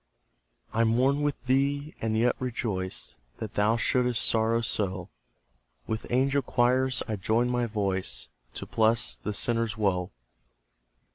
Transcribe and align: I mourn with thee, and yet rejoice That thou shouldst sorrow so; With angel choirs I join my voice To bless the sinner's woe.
I 0.73 0.83
mourn 0.83 1.21
with 1.21 1.35
thee, 1.45 1.93
and 2.01 2.17
yet 2.17 2.35
rejoice 2.39 3.17
That 3.37 3.53
thou 3.53 3.77
shouldst 3.77 4.25
sorrow 4.25 4.61
so; 4.61 5.09
With 5.85 6.11
angel 6.11 6.41
choirs 6.41 7.03
I 7.07 7.17
join 7.17 7.51
my 7.51 7.67
voice 7.67 8.27
To 8.55 8.65
bless 8.65 9.15
the 9.15 9.31
sinner's 9.31 9.77
woe. 9.77 10.09